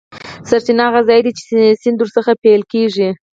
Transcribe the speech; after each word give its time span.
سرچینه 0.49 0.83
هغه 0.87 1.01
ځاي 1.07 1.19
دی 1.25 1.31
چې 1.39 1.57
سیند 1.81 1.99
ور 1.99 2.09
څخه 2.17 2.31
پیل 2.43 2.61
کیږي. 2.73 3.09